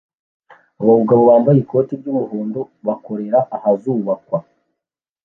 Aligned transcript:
abagabo 0.81 1.21
bambaye 1.29 1.57
ikoti 1.63 1.93
ry'umuhondo 1.99 2.59
bakorera 2.87 3.39
ahazubakwa 3.55 4.37